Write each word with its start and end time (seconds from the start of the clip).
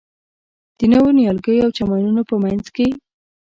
د 0.77 0.79
نویو 0.91 1.15
نیالګیو 1.19 1.63
او 1.65 1.75
چمنونو 1.77 2.21
په 2.29 2.35
منځ 2.43 2.65
کې. 2.75 2.87